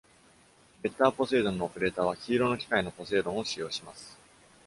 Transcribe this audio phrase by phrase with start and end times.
[0.81, 4.17] ゲッター・ポセイドンのオペレーターは黄色の機械のポセイドンを使用します。